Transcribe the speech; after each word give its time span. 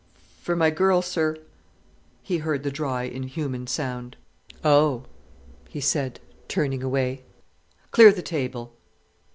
"For 0.41 0.55
my 0.55 0.71
girl, 0.71 1.03
sir," 1.03 1.37
he 2.23 2.39
heard 2.39 2.63
the 2.63 2.71
dry, 2.71 3.03
inhuman 3.03 3.67
sound. 3.67 4.17
"Oh!" 4.63 5.03
he 5.69 5.79
said, 5.79 6.19
turning 6.47 6.81
away. 6.81 7.21
"Clear 7.91 8.11
the 8.11 8.23
table." 8.23 8.73